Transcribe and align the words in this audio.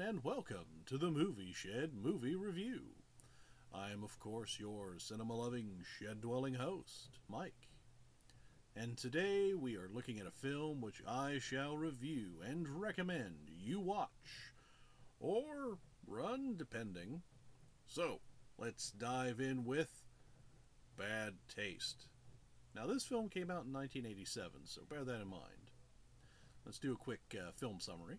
everyone, 0.00 0.14
and 0.16 0.24
welcome 0.24 0.84
to 0.86 0.96
the 0.96 1.10
Movie 1.10 1.52
Shed 1.52 1.90
Movie 1.94 2.34
Review. 2.34 2.80
I 3.74 3.90
am, 3.90 4.02
of 4.02 4.18
course, 4.18 4.58
your 4.58 4.98
cinema 4.98 5.34
loving, 5.34 5.82
shed 5.98 6.20
dwelling 6.20 6.54
host, 6.54 7.18
Mike. 7.28 7.68
And 8.74 8.96
today 8.96 9.52
we 9.54 9.76
are 9.76 9.90
looking 9.92 10.18
at 10.18 10.26
a 10.26 10.30
film 10.30 10.80
which 10.80 11.02
I 11.06 11.38
shall 11.38 11.76
review 11.76 12.40
and 12.46 12.68
recommend 12.68 13.50
you 13.58 13.80
watch, 13.80 14.52
or 15.18 15.78
run, 16.06 16.54
depending. 16.56 17.22
So, 17.86 18.20
let's 18.58 18.90
dive 18.90 19.40
in 19.40 19.64
with 19.64 19.90
Bad 20.96 21.34
Taste. 21.54 22.06
Now, 22.74 22.86
this 22.86 23.04
film 23.04 23.28
came 23.28 23.50
out 23.50 23.66
in 23.66 23.72
1987, 23.72 24.60
so 24.64 24.82
bear 24.88 25.04
that 25.04 25.20
in 25.20 25.28
mind. 25.28 25.72
Let's 26.64 26.78
do 26.78 26.92
a 26.92 26.96
quick 26.96 27.34
uh, 27.34 27.50
film 27.52 27.80
summary. 27.80 28.18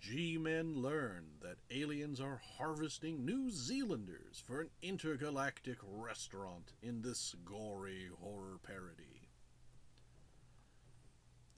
G 0.00 0.38
men 0.38 0.74
learn 0.74 1.24
that 1.42 1.58
aliens 1.70 2.20
are 2.20 2.40
harvesting 2.58 3.24
New 3.24 3.50
Zealanders 3.50 4.42
for 4.46 4.60
an 4.60 4.70
intergalactic 4.82 5.78
restaurant 5.82 6.72
in 6.82 7.02
this 7.02 7.34
gory 7.44 8.08
horror 8.20 8.58
parody. 8.62 9.28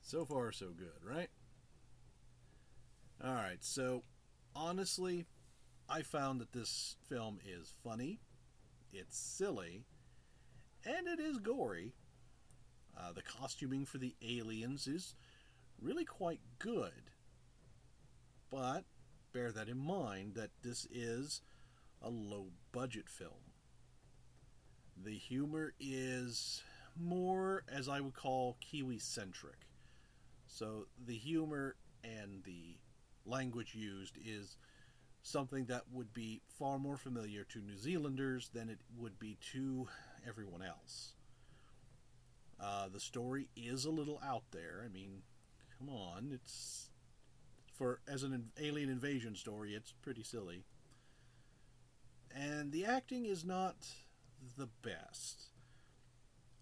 So 0.00 0.24
far, 0.24 0.52
so 0.52 0.68
good, 0.68 1.04
right? 1.04 1.28
Alright, 3.22 3.62
so 3.64 4.04
honestly, 4.54 5.26
I 5.88 6.02
found 6.02 6.40
that 6.40 6.52
this 6.52 6.96
film 7.08 7.40
is 7.44 7.74
funny, 7.82 8.20
it's 8.92 9.18
silly, 9.18 9.84
and 10.86 11.06
it 11.08 11.20
is 11.20 11.38
gory. 11.38 11.92
Uh, 12.96 13.12
the 13.12 13.22
costuming 13.22 13.84
for 13.84 13.98
the 13.98 14.14
aliens 14.22 14.86
is 14.86 15.14
really 15.80 16.04
quite 16.04 16.40
good 16.58 17.10
but 18.50 18.84
bear 19.32 19.52
that 19.52 19.68
in 19.68 19.78
mind 19.78 20.34
that 20.34 20.50
this 20.62 20.86
is 20.90 21.42
a 22.02 22.08
low 22.08 22.46
budget 22.72 23.08
film. 23.08 23.52
The 25.04 25.16
humor 25.16 25.74
is 25.78 26.62
more, 26.98 27.62
as 27.72 27.88
I 27.88 28.00
would 28.00 28.14
call, 28.14 28.56
Kiwi 28.60 28.98
centric. 28.98 29.66
So 30.46 30.86
the 31.06 31.16
humor 31.16 31.76
and 32.02 32.42
the 32.44 32.78
language 33.24 33.74
used 33.74 34.16
is 34.24 34.56
something 35.22 35.66
that 35.66 35.82
would 35.92 36.12
be 36.14 36.40
far 36.58 36.78
more 36.78 36.96
familiar 36.96 37.44
to 37.44 37.60
New 37.60 37.76
Zealanders 37.76 38.50
than 38.52 38.68
it 38.68 38.78
would 38.96 39.18
be 39.18 39.36
to 39.52 39.86
everyone 40.26 40.62
else. 40.62 41.12
Uh, 42.60 42.88
the 42.88 43.00
story 43.00 43.48
is 43.56 43.84
a 43.84 43.90
little 43.90 44.20
out 44.24 44.44
there. 44.50 44.82
I 44.84 44.88
mean, 44.88 45.22
come 45.78 45.88
on, 45.88 46.30
it's 46.32 46.90
for 47.78 48.00
as 48.08 48.24
an 48.24 48.50
alien 48.60 48.90
invasion 48.90 49.36
story, 49.36 49.74
it's 49.74 49.92
pretty 50.02 50.24
silly. 50.24 50.64
And 52.34 52.72
the 52.72 52.84
acting 52.84 53.24
is 53.24 53.44
not 53.44 53.86
the 54.56 54.68
best. 54.82 55.44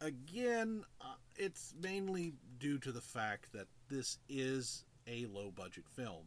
Again, 0.00 0.84
uh, 1.00 1.14
it's 1.36 1.74
mainly 1.80 2.34
due 2.58 2.78
to 2.78 2.92
the 2.92 3.00
fact 3.00 3.52
that 3.54 3.66
this 3.88 4.18
is 4.28 4.84
a 5.06 5.24
low 5.26 5.50
budget 5.50 5.88
film. 5.88 6.26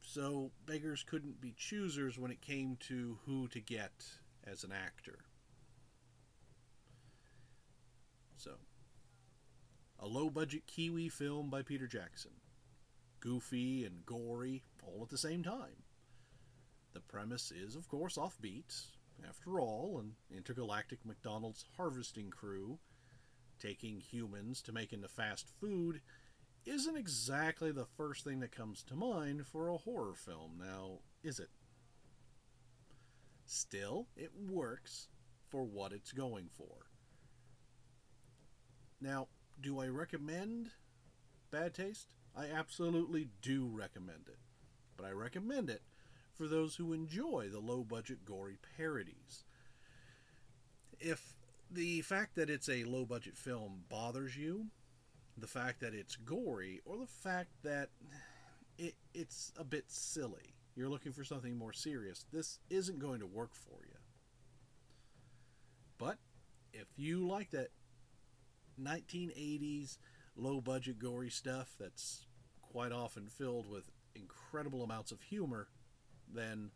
So 0.00 0.50
beggars 0.66 1.04
couldn't 1.06 1.40
be 1.40 1.54
choosers 1.56 2.18
when 2.18 2.30
it 2.30 2.40
came 2.40 2.76
to 2.88 3.18
who 3.26 3.46
to 3.48 3.60
get 3.60 3.92
as 4.44 4.64
an 4.64 4.72
actor. 4.72 5.18
So, 8.36 8.52
a 10.00 10.06
low 10.06 10.30
budget 10.30 10.66
Kiwi 10.66 11.08
film 11.08 11.48
by 11.48 11.62
Peter 11.62 11.86
Jackson 11.86 12.32
goofy 13.22 13.84
and 13.86 14.04
gory 14.04 14.64
all 14.84 15.02
at 15.02 15.08
the 15.08 15.16
same 15.16 15.42
time. 15.42 15.84
The 16.92 17.00
premise 17.00 17.50
is, 17.50 17.76
of 17.76 17.88
course, 17.88 18.16
offbeat. 18.16 18.88
After 19.26 19.60
all, 19.60 19.98
an 20.00 20.16
intergalactic 20.36 20.98
McDonald's 21.06 21.64
harvesting 21.76 22.30
crew 22.30 22.78
taking 23.60 24.00
humans 24.00 24.60
to 24.62 24.72
make 24.72 24.92
into 24.92 25.08
fast 25.08 25.48
food 25.60 26.00
isn't 26.66 26.96
exactly 26.96 27.70
the 27.70 27.86
first 27.96 28.24
thing 28.24 28.40
that 28.40 28.54
comes 28.54 28.82
to 28.84 28.96
mind 28.96 29.46
for 29.46 29.68
a 29.68 29.76
horror 29.76 30.14
film, 30.14 30.60
now, 30.60 30.98
is 31.22 31.38
it? 31.38 31.50
Still, 33.46 34.08
it 34.16 34.30
works 34.50 35.08
for 35.48 35.62
what 35.62 35.92
it's 35.92 36.12
going 36.12 36.48
for. 36.50 36.86
Now, 39.00 39.28
do 39.60 39.80
I 39.80 39.86
recommend 39.86 40.70
Bad 41.50 41.74
Taste? 41.74 42.08
I 42.36 42.46
absolutely 42.46 43.28
do 43.42 43.68
recommend 43.72 44.28
it. 44.28 44.38
But 44.96 45.06
I 45.06 45.10
recommend 45.10 45.68
it 45.70 45.82
for 46.34 46.46
those 46.46 46.76
who 46.76 46.92
enjoy 46.92 47.48
the 47.50 47.60
low 47.60 47.84
budget 47.84 48.24
gory 48.24 48.58
parodies. 48.76 49.44
If 50.98 51.36
the 51.70 52.02
fact 52.02 52.36
that 52.36 52.50
it's 52.50 52.68
a 52.68 52.84
low 52.84 53.04
budget 53.04 53.36
film 53.36 53.84
bothers 53.88 54.36
you, 54.36 54.66
the 55.36 55.46
fact 55.46 55.80
that 55.80 55.94
it's 55.94 56.16
gory, 56.16 56.80
or 56.84 56.96
the 56.96 57.06
fact 57.06 57.50
that 57.62 57.88
it, 58.78 58.94
it's 59.14 59.52
a 59.58 59.64
bit 59.64 59.84
silly, 59.88 60.54
you're 60.76 60.88
looking 60.88 61.12
for 61.12 61.24
something 61.24 61.56
more 61.56 61.72
serious, 61.72 62.26
this 62.32 62.58
isn't 62.70 62.98
going 62.98 63.20
to 63.20 63.26
work 63.26 63.54
for 63.54 63.84
you. 63.84 63.96
But 65.98 66.18
if 66.72 66.86
you 66.96 67.26
like 67.26 67.50
that 67.50 67.68
1980s 68.80 69.98
low 70.36 70.60
budget 70.60 70.98
gory 70.98 71.30
stuff 71.30 71.74
that's 71.78 72.26
quite 72.60 72.92
often 72.92 73.28
filled 73.28 73.70
with 73.70 73.90
incredible 74.14 74.82
amounts 74.82 75.12
of 75.12 75.20
humor, 75.22 75.68
then 76.32 76.70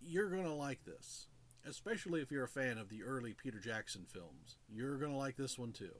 you're 0.00 0.30
going 0.30 0.44
to 0.44 0.52
like 0.52 0.84
this. 0.84 1.26
Especially 1.68 2.22
if 2.22 2.30
you're 2.30 2.44
a 2.44 2.48
fan 2.48 2.78
of 2.78 2.88
the 2.88 3.02
early 3.02 3.34
Peter 3.34 3.58
Jackson 3.58 4.06
films. 4.06 4.56
You're 4.68 4.98
going 4.98 5.10
to 5.10 5.18
like 5.18 5.36
this 5.36 5.58
one 5.58 5.72
too. 5.72 5.96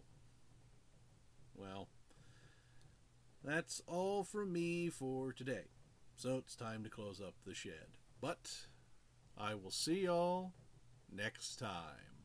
Well, 1.56 1.89
that's 3.43 3.83
all 3.87 4.22
from 4.22 4.53
me 4.53 4.91
for 4.91 5.33
today. 5.33 5.65
So 6.16 6.37
it's 6.37 6.55
time 6.55 6.84
to 6.84 6.91
close 6.91 7.21
up 7.21 7.34
the 7.45 7.55
shed. 7.55 7.99
But 8.21 8.50
I 9.37 9.55
will 9.55 9.71
see 9.71 10.05
y'all 10.05 10.53
next 11.12 11.56
time. 11.56 12.16